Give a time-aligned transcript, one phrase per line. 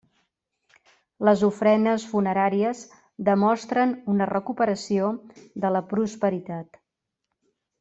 [1.27, 2.81] Les ofrenes funeràries
[3.29, 5.11] demostren una recuperació
[5.67, 6.83] de la prosperitat.